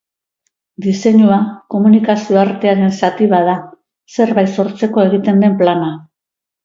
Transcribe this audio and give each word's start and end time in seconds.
Diseinua 0.85 1.37
komunikazio-artearen 1.73 2.95
zati 3.01 3.27
bat 3.35 3.45
da, 3.51 3.55
zerbait 4.17 4.53
sortzeko 4.57 5.05
egiten 5.11 5.45
den 5.45 5.55
plana. 5.61 5.93